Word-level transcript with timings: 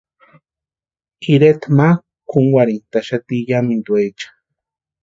Ireta 1.31 1.67
mákʼu 1.77 2.05
kúnkwarhentʼaxati 2.29 3.35
yámintuecha. 3.49 4.27